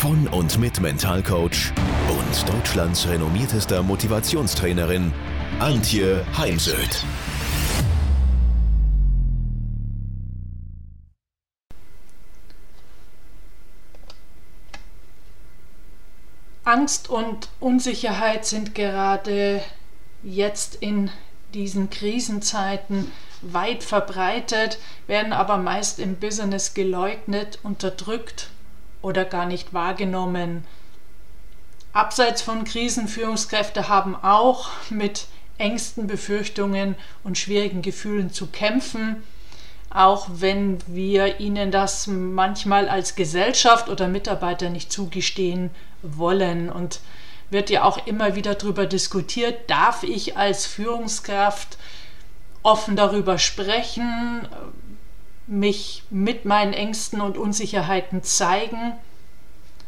[0.00, 1.74] von und mit Mentalcoach
[2.08, 5.12] und Deutschlands renommiertester Motivationstrainerin
[5.58, 7.04] Antje Heimsöth.
[16.64, 19.62] Angst und Unsicherheit sind gerade
[20.22, 21.10] jetzt in
[21.52, 28.48] diesen Krisenzeiten weit verbreitet, werden aber meist im Business geleugnet, unterdrückt
[29.02, 30.64] oder gar nicht wahrgenommen.
[31.92, 35.26] Abseits von Krisen Führungskräfte haben auch mit
[35.58, 39.22] Ängsten, Befürchtungen und schwierigen Gefühlen zu kämpfen,
[39.90, 45.70] auch wenn wir ihnen das manchmal als Gesellschaft oder Mitarbeiter nicht zugestehen
[46.02, 46.70] wollen.
[46.70, 47.00] Und
[47.50, 51.76] wird ja auch immer wieder darüber diskutiert, darf ich als Führungskraft
[52.62, 54.46] offen darüber sprechen,
[55.50, 58.92] mich mit meinen Ängsten und Unsicherheiten zeigen.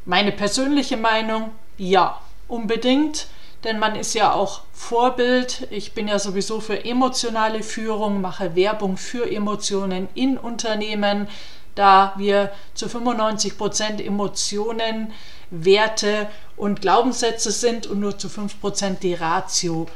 [0.05, 3.29] Meine persönliche Meinung, ja, unbedingt,
[3.63, 5.69] denn man ist ja auch Vorbild.
[5.71, 11.29] Ich bin ja sowieso für emotionale Führung, mache Werbung für Emotionen in Unternehmen,
[11.77, 15.13] da wir zu 95 Prozent Emotionen,
[15.53, 19.87] Werte und Glaubenssätze sind und nur zu 5 Prozent die Ratio.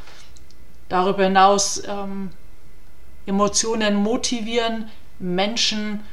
[0.88, 2.30] Darüber hinaus ähm,
[3.26, 6.04] Emotionen motivieren Menschen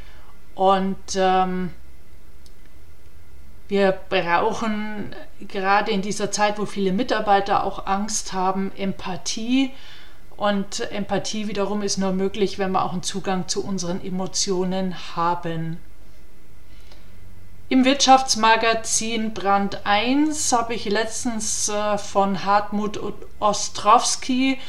[0.56, 1.72] und ähm,
[3.68, 5.16] wir brauchen
[5.48, 9.72] gerade in dieser Zeit, wo viele Mitarbeiter auch Angst haben, Empathie.
[10.38, 15.80] Und Empathie wiederum ist nur möglich, wenn wir auch einen Zugang zu unseren Emotionen haben.
[17.70, 23.00] Im Wirtschaftsmagazin Brand 1 habe ich letztens äh, von Hartmut
[23.40, 24.60] Ostrowski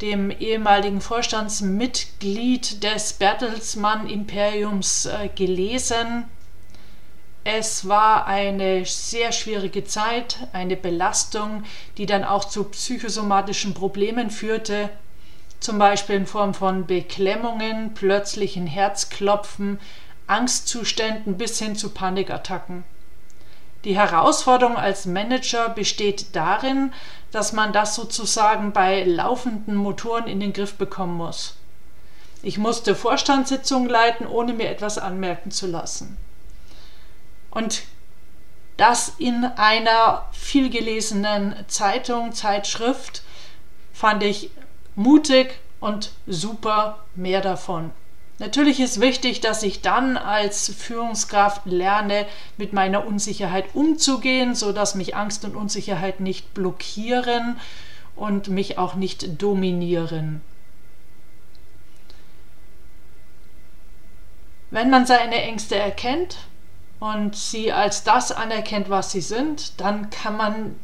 [0.00, 6.24] dem ehemaligen Vorstandsmitglied des Bertelsmann Imperiums äh, gelesen.
[7.44, 11.64] Es war eine sehr schwierige Zeit, eine Belastung,
[11.96, 14.90] die dann auch zu psychosomatischen Problemen führte,
[15.60, 19.80] zum Beispiel in Form von Beklemmungen, plötzlichen Herzklopfen,
[20.26, 22.84] Angstzuständen bis hin zu Panikattacken.
[23.84, 26.92] Die Herausforderung als Manager besteht darin,
[27.30, 31.56] dass man das sozusagen bei laufenden Motoren in den Griff bekommen muss.
[32.42, 36.16] Ich musste Vorstandssitzungen leiten, ohne mir etwas anmerken zu lassen.
[37.50, 37.82] Und
[38.76, 43.22] das in einer vielgelesenen Zeitung, Zeitschrift,
[43.92, 44.50] fand ich
[44.94, 47.90] mutig und super mehr davon.
[48.38, 52.26] Natürlich ist wichtig, dass ich dann als Führungskraft lerne,
[52.56, 57.58] mit meiner Unsicherheit umzugehen, sodass mich Angst und Unsicherheit nicht blockieren
[58.14, 60.40] und mich auch nicht dominieren.
[64.70, 66.36] Wenn man seine Ängste erkennt
[67.00, 70.76] und sie als das anerkennt, was sie sind, dann kann man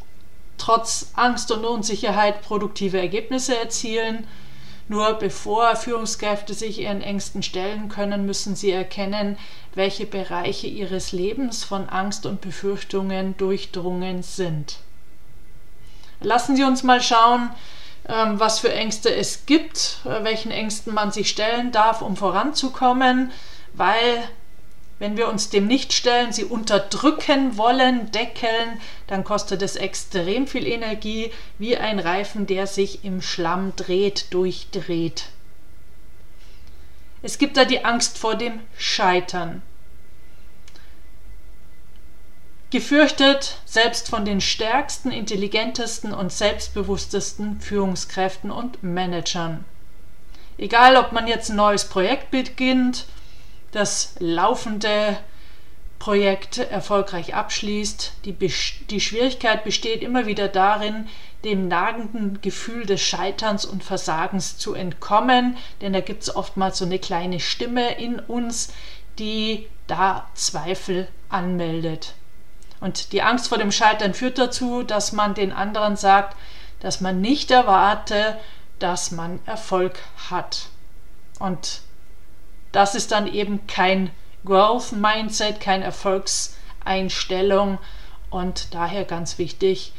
[0.58, 4.26] trotz Angst und Unsicherheit produktive Ergebnisse erzielen
[4.88, 9.38] nur bevor Führungskräfte sich ihren Ängsten stellen können, müssen sie erkennen,
[9.74, 14.78] welche Bereiche ihres Lebens von Angst und Befürchtungen durchdrungen sind.
[16.20, 17.50] Lassen Sie uns mal schauen,
[18.08, 23.32] ähm, was für Ängste es gibt, äh, welchen Ängsten man sich stellen darf, um voranzukommen,
[23.72, 24.28] weil
[24.98, 30.66] wenn wir uns dem nicht stellen, sie unterdrücken wollen, deckeln, dann kostet es extrem viel
[30.66, 35.26] Energie, wie ein Reifen, der sich im Schlamm dreht, durchdreht.
[37.22, 39.62] Es gibt da die Angst vor dem Scheitern.
[42.70, 49.64] Gefürchtet selbst von den stärksten, intelligentesten und selbstbewusstesten Führungskräften und Managern.
[50.58, 53.06] Egal, ob man jetzt ein neues Projekt beginnt,
[53.74, 55.18] das laufende
[55.98, 58.12] Projekt erfolgreich abschließt.
[58.24, 61.08] Die, die Schwierigkeit besteht immer wieder darin,
[61.44, 66.84] dem nagenden Gefühl des Scheiterns und Versagens zu entkommen, denn da gibt es oftmals so
[66.84, 68.72] eine kleine Stimme in uns,
[69.18, 72.14] die da Zweifel anmeldet.
[72.80, 76.36] Und die Angst vor dem Scheitern führt dazu, dass man den anderen sagt,
[76.80, 78.38] dass man nicht erwarte,
[78.78, 79.98] dass man Erfolg
[80.30, 80.66] hat.
[81.38, 81.80] Und
[82.74, 84.10] das ist dann eben kein
[84.44, 87.78] Growth Mindset, keine Erfolgseinstellung
[88.30, 89.92] und daher ganz wichtig,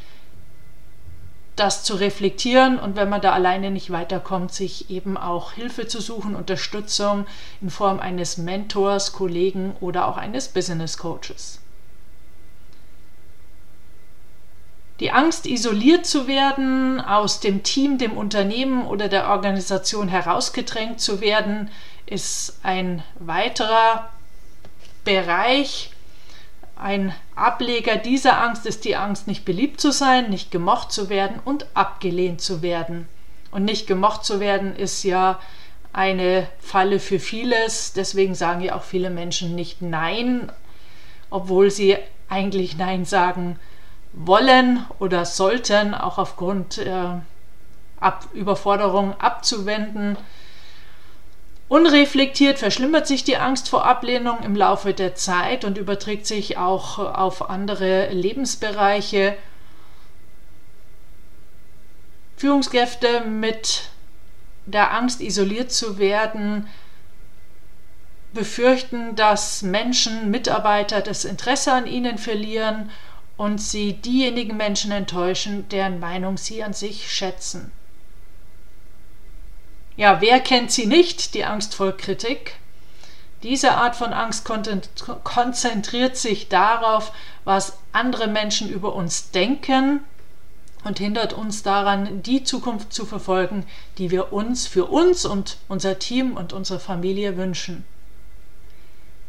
[1.56, 6.02] das zu reflektieren und wenn man da alleine nicht weiterkommt, sich eben auch Hilfe zu
[6.02, 7.26] suchen, Unterstützung
[7.62, 11.62] in Form eines Mentors, Kollegen oder auch eines Business Coaches.
[15.00, 21.20] Die Angst, isoliert zu werden, aus dem Team, dem Unternehmen oder der Organisation herausgedrängt zu
[21.20, 21.70] werden,
[22.06, 24.10] ist ein weiterer
[25.04, 25.92] Bereich,
[26.76, 31.40] ein Ableger dieser Angst ist die Angst, nicht beliebt zu sein, nicht gemocht zu werden
[31.46, 33.08] und abgelehnt zu werden.
[33.52, 35.40] Und nicht gemocht zu werden ist ja
[35.94, 37.94] eine Falle für vieles.
[37.94, 40.52] Deswegen sagen ja auch viele Menschen nicht Nein,
[41.30, 41.98] obwohl sie
[42.28, 43.58] eigentlich Nein sagen
[44.12, 47.20] wollen oder sollten, auch aufgrund äh,
[47.98, 50.18] Ab Überforderung abzuwenden.
[51.68, 57.00] Unreflektiert verschlimmert sich die Angst vor Ablehnung im Laufe der Zeit und überträgt sich auch
[57.00, 59.36] auf andere Lebensbereiche.
[62.38, 63.90] Führungskräfte mit
[64.68, 66.68] der Angst, isoliert zu werden,
[68.34, 72.92] befürchten, dass Menschen, Mitarbeiter das Interesse an ihnen verlieren
[73.38, 77.72] und sie diejenigen Menschen enttäuschen, deren Meinung sie an sich schätzen.
[79.98, 82.56] Ja, wer kennt sie nicht, die Angst vor Kritik?
[83.44, 84.46] Diese Art von Angst
[85.24, 87.12] konzentriert sich darauf,
[87.44, 90.02] was andere Menschen über uns denken
[90.84, 93.66] und hindert uns daran, die Zukunft zu verfolgen,
[93.98, 97.86] die wir uns für uns und unser Team und unsere Familie wünschen.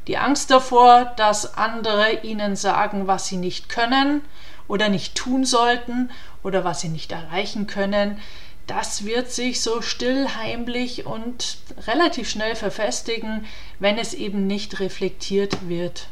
[0.06, 4.22] Die Angst davor, dass andere ihnen sagen, was sie nicht können
[4.68, 6.10] oder nicht tun sollten
[6.42, 8.20] oder was sie nicht erreichen können,
[8.66, 13.46] das wird sich so still, heimlich und relativ schnell verfestigen,
[13.78, 16.08] wenn es eben nicht reflektiert wird.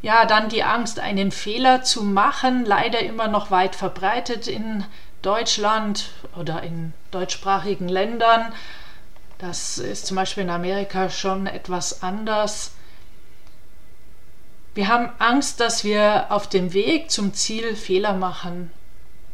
[0.00, 4.84] Ja, dann die Angst, einen Fehler zu machen, leider immer noch weit verbreitet in
[5.22, 8.52] Deutschland oder in deutschsprachigen Ländern.
[9.38, 12.72] Das ist zum Beispiel in Amerika schon etwas anders.
[14.74, 18.70] Wir haben Angst, dass wir auf dem Weg zum Ziel Fehler machen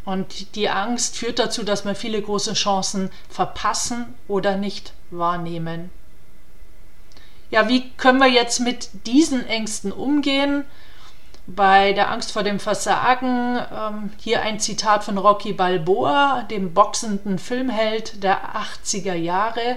[0.09, 5.91] und die Angst führt dazu, dass wir viele große Chancen verpassen oder nicht wahrnehmen.
[7.51, 10.65] Ja, wie können wir jetzt mit diesen Ängsten umgehen?
[11.47, 17.39] Bei der Angst vor dem Versagen, ähm, hier ein Zitat von Rocky Balboa, dem boxenden
[17.39, 19.77] Filmheld der 80er Jahre.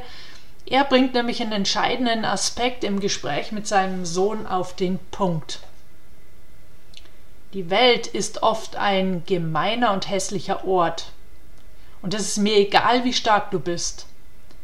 [0.66, 5.60] Er bringt nämlich einen entscheidenden Aspekt im Gespräch mit seinem Sohn auf den Punkt.
[7.54, 11.08] Die Welt ist oft ein gemeiner und hässlicher Ort.
[12.02, 14.08] Und es ist mir egal, wie stark du bist.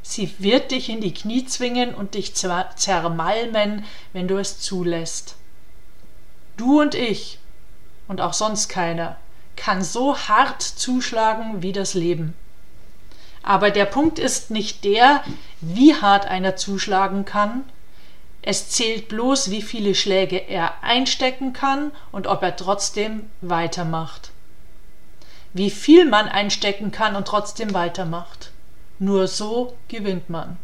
[0.01, 5.35] Sie wird dich in die Knie zwingen und dich zermalmen, wenn du es zulässt.
[6.55, 7.39] Du und ich,
[8.07, 9.17] und auch sonst keiner,
[9.57, 12.35] kann so hart zuschlagen wie das Leben.
[13.43, 15.23] Aber der Punkt ist nicht der,
[15.59, 17.65] wie hart einer zuschlagen kann,
[18.49, 24.31] es zählt bloß, wie viele Schläge er einstecken kann und ob er trotzdem weitermacht.
[25.51, 28.53] Wie viel man einstecken kann und trotzdem weitermacht.
[28.99, 30.57] Nur so gewinnt man.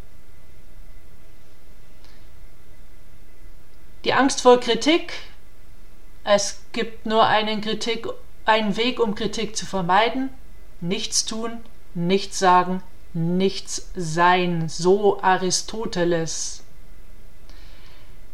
[4.04, 5.12] Die Angst vor Kritik.
[6.24, 8.06] Es gibt nur einen, Kritik,
[8.46, 10.30] einen Weg, um Kritik zu vermeiden.
[10.80, 11.62] Nichts tun,
[11.92, 14.70] nichts sagen, nichts sein.
[14.70, 16.63] So Aristoteles.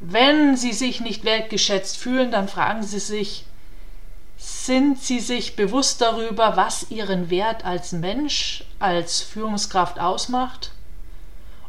[0.01, 3.45] Wenn Sie sich nicht wertgeschätzt fühlen, dann fragen Sie sich,
[4.39, 10.73] sind Sie sich bewusst darüber, was Ihren Wert als Mensch, als Führungskraft ausmacht?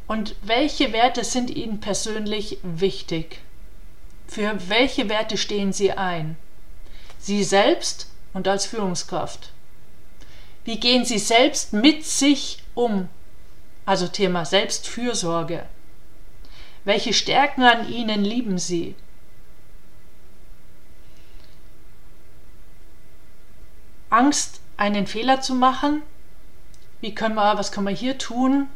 [0.07, 3.39] Und welche Werte sind Ihnen persönlich wichtig?
[4.27, 6.37] Für welche Werte stehen Sie ein?
[7.19, 9.51] Sie selbst und als Führungskraft.
[10.63, 13.09] Wie gehen Sie selbst mit sich um?
[13.85, 15.65] Also Thema Selbstfürsorge.
[16.83, 18.95] Welche Stärken an ihnen lieben sie?
[24.09, 26.01] Angst, einen Fehler zu machen?
[26.99, 28.67] Wie können wir, was können wir hier tun?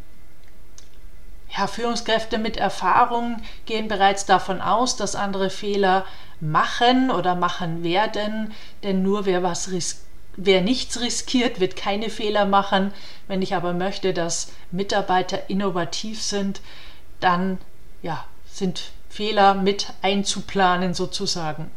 [1.58, 6.06] Ja, Führungskräfte mit Erfahrung gehen bereits davon aus, dass andere Fehler
[6.40, 10.06] machen oder machen werden, denn nur wer was riskiert,
[10.38, 12.94] Wer nichts riskiert, wird keine Fehler machen.
[13.28, 16.62] Wenn ich aber möchte, dass Mitarbeiter innovativ sind,
[17.22, 17.58] dann
[18.06, 21.72] ja, sind Fehler mit einzuplanen sozusagen.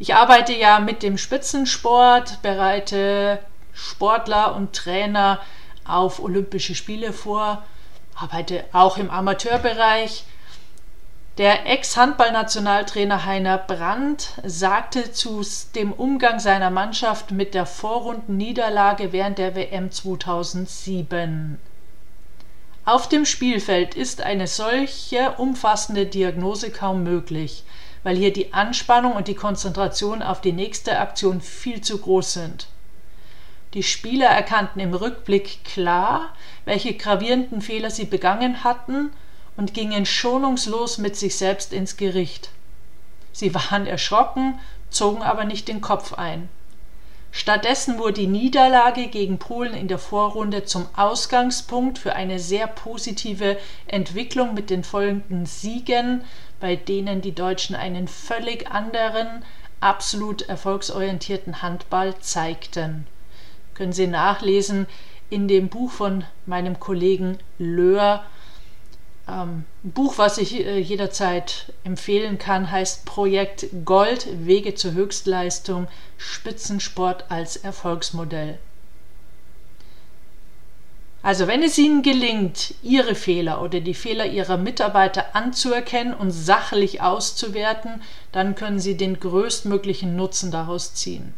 [0.00, 3.38] Ich arbeite ja mit dem Spitzensport, bereite
[3.72, 5.38] Sportler und Trainer
[5.84, 7.62] auf Olympische Spiele vor,
[8.16, 10.24] arbeite auch im Amateurbereich.
[11.38, 15.42] Der Ex-Handballnationaltrainer Heiner Brandt sagte zu
[15.76, 21.60] dem Umgang seiner Mannschaft mit der Vorrundenniederlage während der WM 2007.
[22.86, 27.64] Auf dem Spielfeld ist eine solche umfassende Diagnose kaum möglich,
[28.02, 32.66] weil hier die Anspannung und die Konzentration auf die nächste Aktion viel zu groß sind.
[33.72, 36.34] Die Spieler erkannten im Rückblick klar,
[36.66, 39.10] welche gravierenden Fehler sie begangen hatten
[39.56, 42.50] und gingen schonungslos mit sich selbst ins Gericht.
[43.32, 44.60] Sie waren erschrocken,
[44.90, 46.50] zogen aber nicht den Kopf ein.
[47.36, 53.58] Stattdessen wurde die Niederlage gegen Polen in der Vorrunde zum Ausgangspunkt für eine sehr positive
[53.88, 56.22] Entwicklung mit den folgenden Siegen,
[56.60, 59.44] bei denen die Deutschen einen völlig anderen,
[59.80, 63.04] absolut erfolgsorientierten Handball zeigten.
[63.74, 64.86] Können Sie nachlesen
[65.28, 68.24] in dem Buch von meinem Kollegen Löhr
[69.28, 75.88] ähm, ein Buch, was ich äh, jederzeit empfehlen kann, heißt Projekt Gold, Wege zur Höchstleistung,
[76.18, 78.58] Spitzensport als Erfolgsmodell.
[81.22, 87.00] Also wenn es Ihnen gelingt, Ihre Fehler oder die Fehler Ihrer Mitarbeiter anzuerkennen und sachlich
[87.00, 91.32] auszuwerten, dann können Sie den größtmöglichen Nutzen daraus ziehen.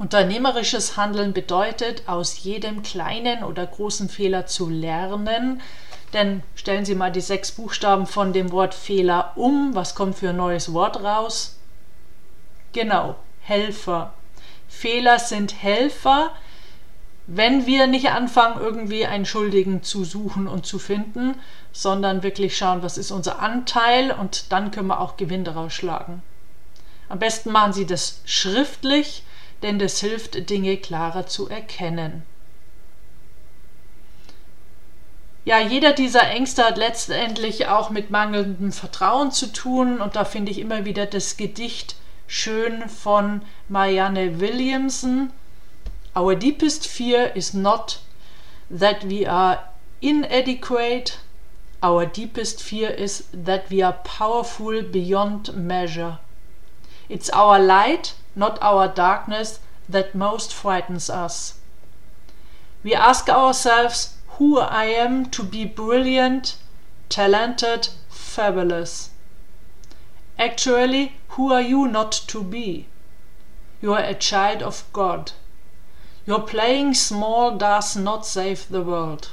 [0.00, 5.60] Unternehmerisches Handeln bedeutet, aus jedem kleinen oder großen Fehler zu lernen.
[6.14, 9.74] Denn stellen Sie mal die sechs Buchstaben von dem Wort Fehler um.
[9.74, 11.58] Was kommt für ein neues Wort raus?
[12.72, 14.14] Genau, Helfer.
[14.68, 16.30] Fehler sind Helfer,
[17.26, 21.34] wenn wir nicht anfangen, irgendwie einen Schuldigen zu suchen und zu finden,
[21.72, 26.22] sondern wirklich schauen, was ist unser Anteil und dann können wir auch Gewinn daraus schlagen.
[27.10, 29.24] Am besten machen Sie das schriftlich
[29.62, 32.22] denn das hilft, Dinge klarer zu erkennen.
[35.44, 40.52] Ja, jeder dieser Ängste hat letztendlich auch mit mangelndem Vertrauen zu tun und da finde
[40.52, 45.32] ich immer wieder das Gedicht schön von Marianne Williamson.
[46.14, 48.00] Our deepest fear is not
[48.70, 49.58] that we are
[50.00, 51.14] inadequate.
[51.82, 56.18] Our deepest fear is that we are powerful beyond measure.
[57.10, 61.58] It's our light not our darkness, that most frightens us.
[62.82, 66.56] We ask ourselves who I am to be brilliant,
[67.08, 69.10] talented, fabulous.
[70.38, 72.86] Actually, who are you not to be?
[73.82, 75.32] You are a child of God.
[76.26, 79.30] Your playing small does not save the world.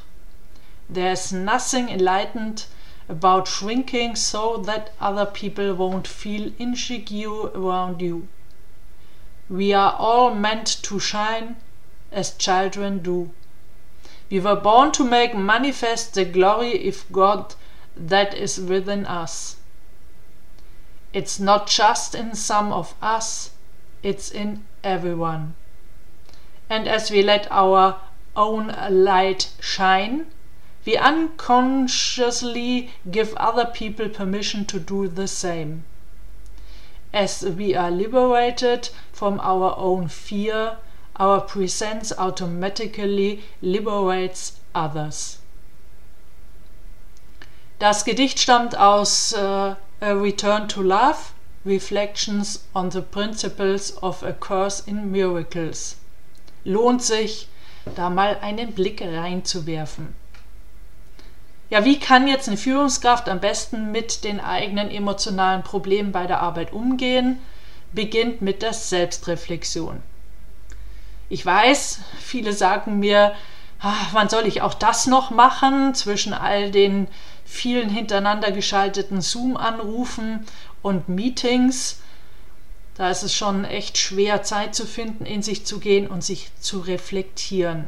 [0.90, 2.66] There is nothing enlightened
[3.10, 8.28] about shrinking so that other people won't feel insecure around you.
[9.50, 11.56] We are all meant to shine
[12.12, 13.32] as children do.
[14.30, 17.56] We were born to make manifest the glory of God
[17.96, 19.56] that is within us.
[21.14, 23.52] It's not just in some of us,
[24.04, 25.56] it's in everyone.
[26.70, 28.02] And as we let our
[28.36, 30.28] own light shine,
[30.88, 35.84] we unconsciously give other people permission to do the same.
[37.14, 40.78] As we are liberated from our own fear,
[41.18, 45.40] our presence automatically liberates others.
[47.80, 51.34] Das Gedicht stammt aus uh, A Return to Love,
[51.66, 55.98] Reflections on the Principles of a Course in Miracles.
[56.64, 57.50] Lohnt sich,
[57.96, 60.16] da mal einen Blick reinzuwerfen.
[61.70, 66.42] Ja, wie kann jetzt eine Führungskraft am besten mit den eigenen emotionalen Problemen bei der
[66.42, 67.40] Arbeit umgehen?
[67.92, 70.02] Beginnt mit der Selbstreflexion.
[71.30, 73.34] Ich weiß, viele sagen mir,
[73.80, 77.08] ach, wann soll ich auch das noch machen zwischen all den
[77.44, 80.46] vielen hintereinander geschalteten Zoom-Anrufen
[80.82, 82.02] und Meetings.
[82.96, 86.50] Da ist es schon echt schwer, Zeit zu finden, in sich zu gehen und sich
[86.60, 87.88] zu reflektieren.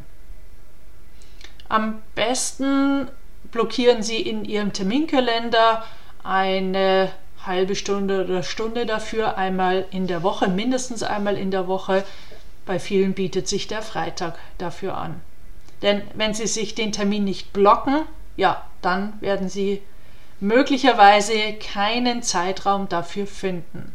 [1.69, 3.07] Am besten
[3.51, 5.84] blockieren Sie in Ihrem Terminkalender
[6.24, 7.12] eine
[7.46, 12.03] halbe Stunde oder Stunde dafür, einmal in der Woche, mindestens einmal in der Woche.
[12.65, 15.22] Bei vielen bietet sich der Freitag dafür an.
[15.82, 18.01] Denn wenn Sie sich den Termin nicht blocken,
[18.36, 19.82] ja, dann werden Sie
[20.39, 23.94] möglicherweise keinen Zeitraum dafür finden.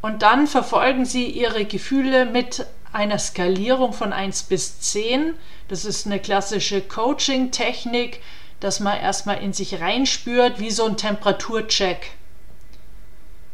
[0.00, 2.66] Und dann verfolgen Sie Ihre Gefühle mit
[2.98, 5.34] einer Skalierung von 1 bis 10.
[5.68, 8.20] Das ist eine klassische Coaching-Technik,
[8.58, 12.10] dass man erstmal in sich reinspürt, wie so ein Temperaturcheck.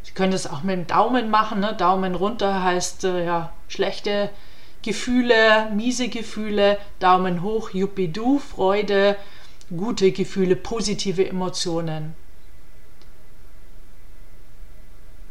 [0.02, 1.60] Sie können das auch mit dem Daumen machen.
[1.60, 1.74] Ne?
[1.76, 4.30] Daumen runter heißt äh, ja schlechte
[4.80, 6.78] Gefühle, miese Gefühle.
[6.98, 9.16] Daumen hoch, Yuppie-Du, Freude.
[9.76, 12.14] gute Gefühle, positive Emotionen.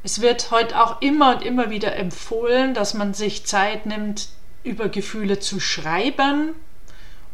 [0.03, 4.27] Es wird heute auch immer und immer wieder empfohlen, dass man sich Zeit nimmt,
[4.63, 6.55] über Gefühle zu schreiben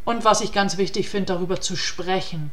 [0.04, 2.52] und was ich ganz wichtig finde, darüber zu sprechen.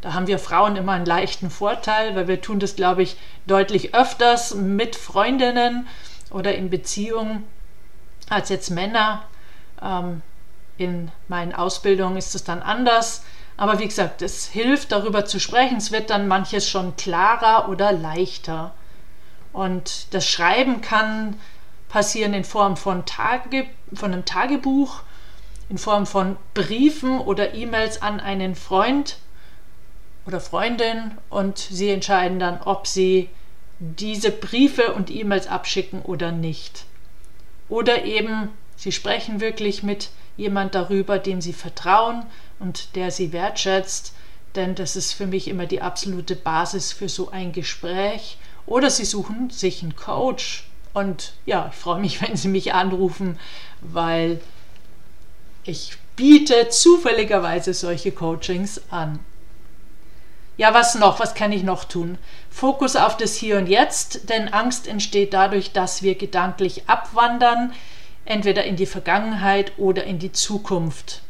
[0.00, 3.94] Da haben wir Frauen immer einen leichten Vorteil, weil wir tun das, glaube ich, deutlich
[3.94, 5.86] öfters mit Freundinnen
[6.30, 7.44] oder in Beziehungen
[8.28, 9.24] als jetzt Männer.
[9.82, 10.22] Ähm,
[10.78, 13.22] in meinen Ausbildungen ist es dann anders.
[13.58, 15.76] Aber wie gesagt, es hilft darüber zu sprechen.
[15.76, 18.72] Es wird dann manches schon klarer oder leichter.
[19.52, 21.38] Und das Schreiben kann
[21.88, 25.02] passieren in Form von, Tage, von einem Tagebuch,
[25.68, 29.18] in Form von Briefen oder E-Mails an einen Freund
[30.26, 33.28] oder Freundin und sie entscheiden dann, ob sie
[33.78, 36.84] diese Briefe und E-Mails abschicken oder nicht.
[37.68, 42.24] Oder eben, sie sprechen wirklich mit jemand darüber, dem sie vertrauen
[42.58, 44.14] und der sie wertschätzt,
[44.54, 48.38] denn das ist für mich immer die absolute Basis für so ein Gespräch.
[48.70, 50.64] Oder sie suchen sich einen Coach.
[50.94, 53.38] Und ja, ich freue mich, wenn Sie mich anrufen,
[53.82, 54.40] weil
[55.64, 59.18] ich biete zufälligerweise solche Coachings an.
[60.56, 61.18] Ja, was noch?
[61.18, 62.16] Was kann ich noch tun?
[62.48, 67.72] Fokus auf das Hier und Jetzt, denn Angst entsteht dadurch, dass wir gedanklich abwandern,
[68.24, 71.22] entweder in die Vergangenheit oder in die Zukunft.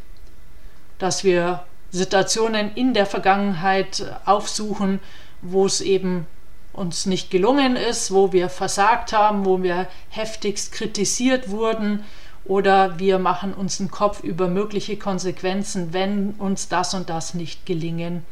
[0.98, 5.00] Dass wir Situationen in der Vergangenheit aufsuchen,
[5.40, 6.26] wo es eben
[6.72, 12.04] uns nicht gelungen ist, wo wir versagt haben, wo wir heftigst kritisiert wurden
[12.44, 17.66] oder wir machen uns einen Kopf über mögliche Konsequenzen, wenn uns das und das nicht
[17.66, 18.24] gelingen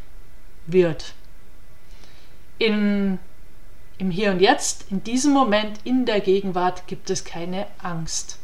[0.66, 1.14] wird.
[2.58, 3.18] In,
[3.98, 8.38] Im Hier und Jetzt, in diesem Moment, in der Gegenwart gibt es keine Angst.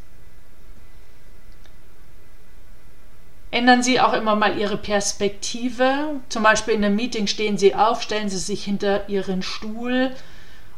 [3.54, 6.20] Ändern Sie auch immer mal Ihre Perspektive.
[6.28, 10.10] Zum Beispiel in einem Meeting stehen Sie auf, stellen Sie sich hinter Ihren Stuhl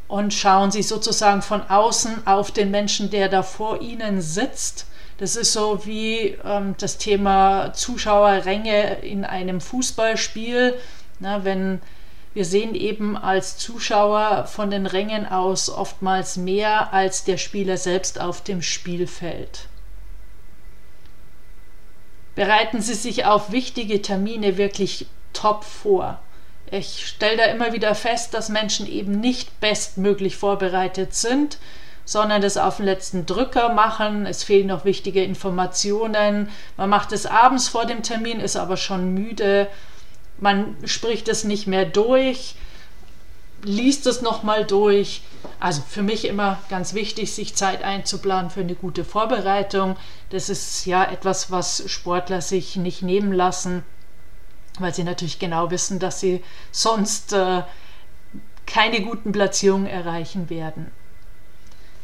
[0.09, 4.88] und schauen Sie sozusagen von außen auf den Menschen, der da vor Ihnen sitzt.
[5.16, 10.74] Das ist so wie ähm, das Thema Zuschauerränge in einem Fußballspiel.
[11.18, 11.81] Na, wenn
[12.35, 18.20] wir sehen eben als Zuschauer von den Rängen aus oftmals mehr als der Spieler selbst
[18.20, 19.66] auf dem Spielfeld.
[22.37, 26.20] Bereiten Sie sich auf wichtige Termine wirklich top vor.
[26.70, 31.59] Ich stelle da immer wieder fest, dass Menschen eben nicht bestmöglich vorbereitet sind,
[32.05, 34.27] sondern das auf den letzten Drücker machen.
[34.27, 36.49] Es fehlen noch wichtige Informationen.
[36.77, 39.66] Man macht es abends vor dem Termin, ist aber schon müde
[40.38, 42.55] man spricht es nicht mehr durch,
[43.62, 45.23] liest es nochmal durch.
[45.59, 49.97] Also für mich immer ganz wichtig, sich Zeit einzuplanen für eine gute Vorbereitung.
[50.31, 53.83] Das ist ja etwas, was Sportler sich nicht nehmen lassen,
[54.79, 56.42] weil sie natürlich genau wissen, dass sie
[56.73, 57.62] sonst äh,
[58.66, 60.90] keine guten Platzierungen erreichen werden.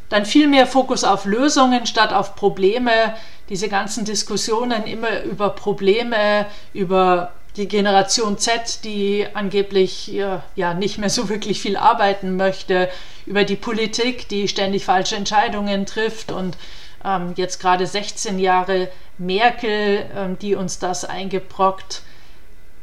[0.09, 3.15] Dann viel mehr Fokus auf Lösungen statt auf Probleme.
[3.49, 10.99] Diese ganzen Diskussionen immer über Probleme, über die Generation Z, die angeblich ja, ja, nicht
[10.99, 12.89] mehr so wirklich viel arbeiten möchte,
[13.27, 16.57] über die Politik, die ständig falsche Entscheidungen trifft und
[17.05, 18.89] ähm, jetzt gerade 16 Jahre
[19.19, 22.03] Merkel, ähm, die uns das eingebrockt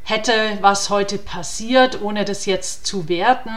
[0.04, 3.50] hätte, was heute passiert, ohne das jetzt zu werten.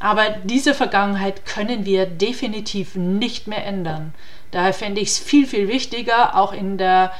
[0.00, 4.14] Aber diese Vergangenheit können wir definitiv nicht mehr ändern.
[4.50, 7.12] Daher fände ich es viel, viel wichtiger, auch in der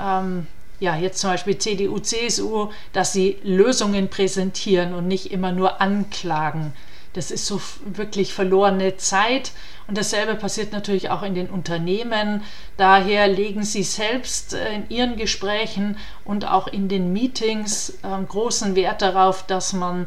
[0.00, 0.46] ähm,
[0.80, 6.72] ja, jetzt zum Beispiel CDU, CSU, dass sie Lösungen präsentieren und nicht immer nur anklagen.
[7.14, 9.52] Das ist so wirklich verlorene Zeit.
[9.88, 12.42] Und dasselbe passiert natürlich auch in den Unternehmen.
[12.76, 18.76] Daher legen Sie selbst äh, in Ihren Gesprächen und auch in den Meetings äh, großen
[18.76, 20.06] Wert darauf, dass man,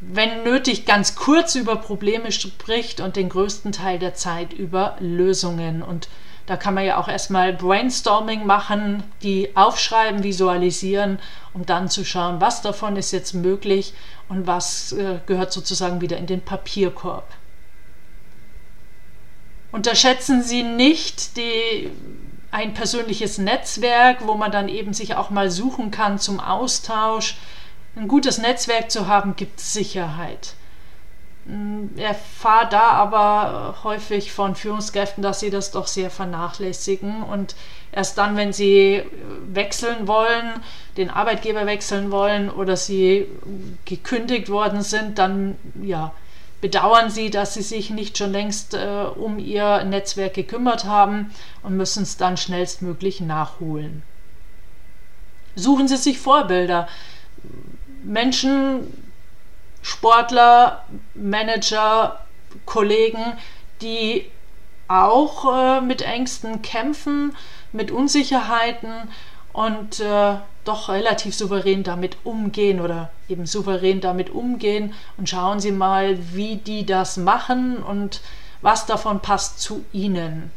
[0.00, 5.82] wenn nötig, ganz kurz über Probleme spricht und den größten Teil der Zeit über Lösungen.
[5.82, 6.08] Und
[6.46, 11.18] da kann man ja auch erstmal Brainstorming machen, die aufschreiben, visualisieren,
[11.54, 13.94] um dann zu schauen, was davon ist jetzt möglich
[14.28, 17.26] und was äh, gehört sozusagen wieder in den Papierkorb.
[19.72, 21.90] Unterschätzen Sie nicht die,
[22.50, 27.36] ein persönliches Netzwerk, wo man dann eben sich auch mal suchen kann zum Austausch.
[27.96, 30.54] Ein gutes Netzwerk zu haben, gibt Sicherheit.
[31.46, 37.54] Mm, erfahre da aber häufig von Führungskräften, dass sie das doch sehr vernachlässigen und
[37.92, 39.02] erst dann, wenn sie
[39.52, 40.54] wechseln wollen,
[40.96, 43.26] den Arbeitgeber wechseln wollen oder sie
[43.84, 46.12] gekündigt worden sind, dann ja,
[46.62, 51.30] bedauern sie, dass sie sich nicht schon längst äh, um ihr Netzwerk gekümmert haben
[51.62, 54.02] und müssen es dann schnellstmöglich nachholen.
[55.56, 56.88] Suchen Sie sich Vorbilder.
[58.02, 59.03] Menschen,
[59.84, 60.82] Sportler,
[61.14, 62.18] Manager,
[62.64, 63.34] Kollegen,
[63.82, 64.30] die
[64.88, 67.36] auch äh, mit Ängsten kämpfen,
[67.72, 68.92] mit Unsicherheiten
[69.52, 75.70] und äh, doch relativ souverän damit umgehen oder eben souverän damit umgehen und schauen Sie
[75.70, 78.22] mal, wie die das machen und
[78.62, 80.50] was davon passt zu Ihnen.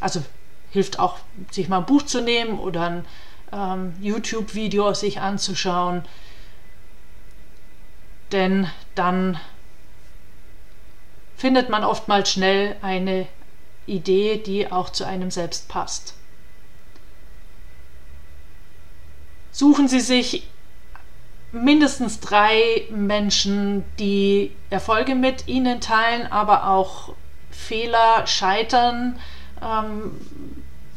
[0.00, 0.22] Also
[0.70, 1.18] hilft auch,
[1.50, 3.04] sich mal ein Buch zu nehmen oder ein
[3.52, 6.02] ähm, YouTube-Video sich anzuschauen,
[8.32, 9.38] denn dann
[11.36, 13.26] findet man oftmals schnell eine
[13.86, 16.14] Idee, die auch zu einem selbst passt.
[19.52, 20.46] Suchen Sie sich
[21.52, 27.14] mindestens drei Menschen, die Erfolge mit Ihnen teilen, aber auch
[27.50, 29.18] Fehler, Scheitern,
[29.62, 30.12] ähm,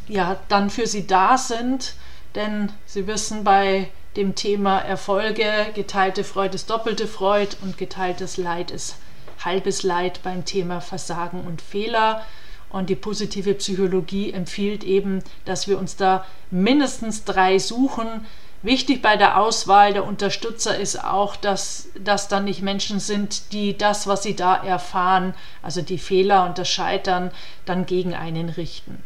[0.08, 1.96] ja, dann für Sie da sind.
[2.36, 8.72] Denn Sie wissen, bei dem Thema Erfolge, geteilte Freude ist doppelte Freude und geteiltes Leid
[8.72, 8.96] ist
[9.44, 12.24] halbes Leid beim Thema Versagen und Fehler.
[12.70, 18.26] Und die positive Psychologie empfiehlt eben, dass wir uns da mindestens drei suchen.
[18.64, 23.78] Wichtig bei der Auswahl der Unterstützer ist auch, dass das dann nicht Menschen sind, die
[23.78, 27.32] das, was sie da erfahren, also die Fehler und das Scheitern,
[27.66, 29.04] dann gegen einen richten.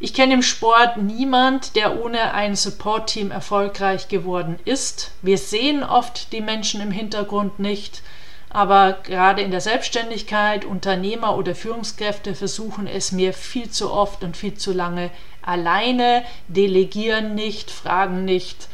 [0.00, 5.10] Ich kenne im Sport niemand, der ohne ein Support-Team erfolgreich geworden ist.
[5.22, 8.02] Wir sehen oft die Menschen im Hintergrund nicht,
[8.48, 14.36] aber gerade in der Selbstständigkeit, Unternehmer oder Führungskräfte versuchen es mir viel zu oft und
[14.36, 15.10] viel zu lange
[15.42, 18.68] alleine, delegieren nicht, fragen nicht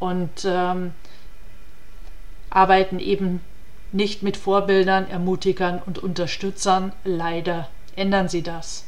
[0.00, 0.92] und ähm,
[2.50, 3.40] arbeiten eben
[3.92, 6.92] nicht mit Vorbildern, Ermutigern und Unterstützern.
[7.04, 8.86] Leider ändern sie das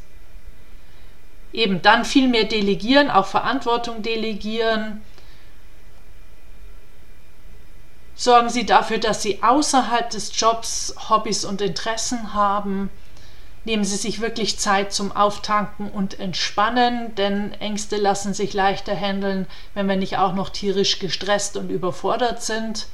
[1.57, 5.01] eben dann viel mehr delegieren, auch Verantwortung delegieren.
[8.15, 12.91] Sorgen Sie dafür, dass Sie außerhalb des Jobs Hobbys und Interessen haben.
[13.65, 19.47] Nehmen Sie sich wirklich Zeit zum Auftanken und Entspannen, denn Ängste lassen sich leichter handeln,
[19.75, 22.87] wenn wir nicht auch noch tierisch gestresst und überfordert sind.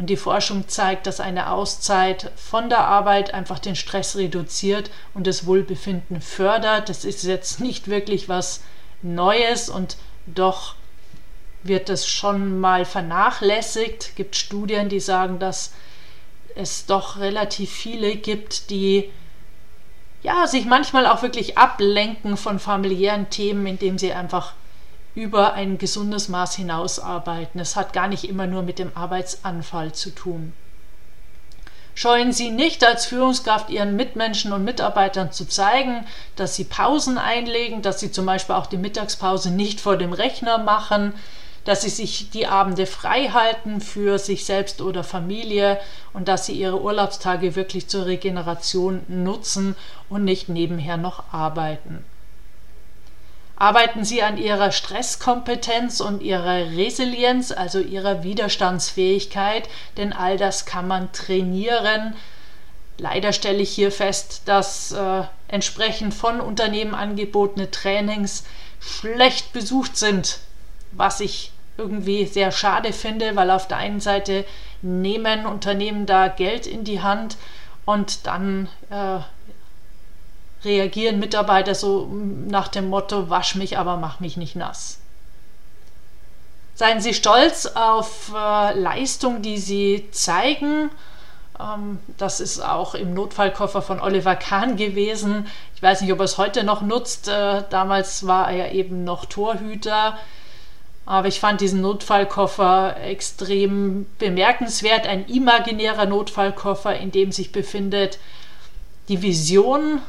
[0.00, 5.26] Und die Forschung zeigt, dass eine Auszeit von der Arbeit einfach den Stress reduziert und
[5.26, 6.88] das Wohlbefinden fördert.
[6.88, 8.62] Das ist jetzt nicht wirklich was
[9.02, 10.74] Neues und doch
[11.62, 14.04] wird das schon mal vernachlässigt.
[14.04, 15.74] Es gibt Studien, die sagen, dass
[16.54, 19.10] es doch relativ viele gibt, die
[20.22, 24.54] ja, sich manchmal auch wirklich ablenken von familiären Themen, indem sie einfach
[25.14, 27.60] über ein gesundes Maß hinausarbeiten.
[27.60, 30.52] Es hat gar nicht immer nur mit dem Arbeitsanfall zu tun.
[31.94, 37.82] Scheuen Sie nicht als Führungskraft Ihren Mitmenschen und Mitarbeitern zu zeigen, dass Sie Pausen einlegen,
[37.82, 41.12] dass Sie zum Beispiel auch die Mittagspause nicht vor dem Rechner machen,
[41.64, 45.78] dass Sie sich die Abende frei halten für sich selbst oder Familie
[46.12, 49.76] und dass Sie Ihre Urlaubstage wirklich zur Regeneration nutzen
[50.08, 52.04] und nicht nebenher noch arbeiten.
[53.60, 59.68] Arbeiten Sie an Ihrer Stresskompetenz und Ihrer Resilienz, also Ihrer Widerstandsfähigkeit,
[59.98, 62.14] denn all das kann man trainieren.
[62.96, 68.44] Leider stelle ich hier fest, dass äh, entsprechend von Unternehmen angebotene Trainings
[68.80, 70.38] schlecht besucht sind,
[70.92, 74.46] was ich irgendwie sehr schade finde, weil auf der einen Seite
[74.80, 77.36] nehmen Unternehmen da Geld in die Hand
[77.84, 79.18] und dann äh,
[80.64, 82.08] reagieren Mitarbeiter so
[82.46, 84.98] nach dem Motto, wasch mich, aber mach mich nicht nass.
[86.74, 90.90] Seien Sie stolz auf äh, Leistung, die Sie zeigen.
[91.58, 95.46] Ähm, das ist auch im Notfallkoffer von Oliver Kahn gewesen.
[95.74, 97.28] Ich weiß nicht, ob er es heute noch nutzt.
[97.28, 100.16] Äh, damals war er eben noch Torhüter.
[101.06, 105.06] Aber ich fand diesen Notfallkoffer extrem bemerkenswert.
[105.06, 108.18] Ein imaginärer Notfallkoffer, in dem sich befindet
[109.08, 110.00] die Vision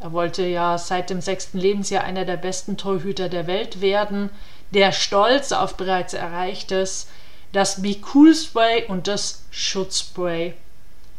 [0.00, 4.30] er wollte ja seit dem sechsten Lebensjahr einer der besten Torhüter der Welt werden.
[4.70, 7.08] Der Stolz auf bereits Erreichtes,
[7.52, 10.54] das Be Cool Spray und das Schutzspray.